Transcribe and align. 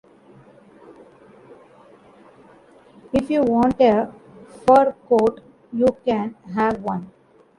If 3.13 3.29
you 3.29 3.43
want 3.43 3.79
a 3.81 4.11
fur 4.65 4.95
coat 5.07 5.41
you 5.71 5.95
can 6.03 6.33
have 6.55 6.81
one. 6.81 7.11